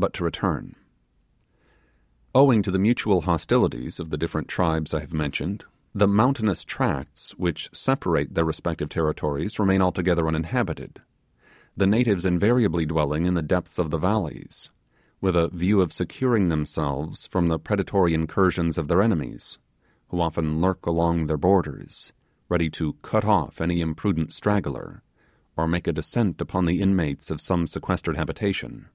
[0.00, 0.76] But to return.
[2.32, 7.32] Owing to the mutual hostilities of the different tribes I have mentioned, the mountainous tracts
[7.32, 11.02] which separate their respective territories remain altogether uninhabited;
[11.76, 14.70] the natives invariably dwelling in the depths of the valleys,
[15.20, 19.58] with a view of securing themselves from the predatory incursions of their enemies,
[20.10, 22.12] who often lurk along their borders,
[22.48, 25.02] ready to cut off any imprudent straggler,
[25.56, 28.86] or make a descent upon the inmates of some sequestered habitation.